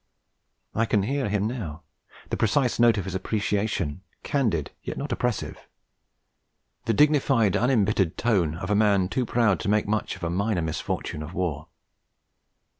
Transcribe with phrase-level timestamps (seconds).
[0.73, 1.83] I can hear him now:
[2.31, 5.67] the precise note of his appreciation, candid yet not oppressive:
[6.85, 10.63] the dignified, unembittered tone of a man too proud to make much of a minor
[10.63, 11.67] misfortune of war.